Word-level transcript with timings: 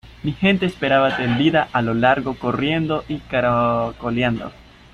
mi 0.23 0.31
gente 0.33 0.65
esperaba 0.65 1.15
tendida 1.15 1.69
a 1.71 1.83
lo 1.83 1.93
largo, 1.93 2.33
corriendo 2.33 3.05
y 3.07 3.19
caracoleando. 3.19 4.51